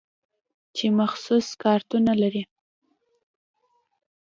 چې 0.75 0.85
مخصوص 0.99 1.47
کارتونه 1.63 2.11
لري. 2.21 2.43